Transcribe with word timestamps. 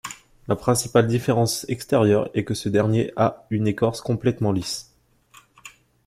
La 0.47 0.55
principale 0.55 1.05
différence 1.05 1.63
extérieure 1.69 2.27
est 2.33 2.43
que 2.43 2.55
ce 2.55 2.69
dernier 2.69 3.13
a 3.17 3.45
une 3.51 3.67
écorce 3.67 4.01
complètement 4.01 4.51
lisse. 4.51 4.95